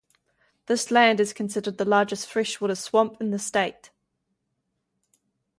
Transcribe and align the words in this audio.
This 0.65 0.89
land 0.89 1.19
is 1.19 1.31
considered 1.31 1.77
the 1.77 1.85
largest 1.85 2.27
freshwater 2.27 2.73
swamp 2.73 3.21
in 3.21 3.29
the 3.29 3.37
state. 3.37 3.91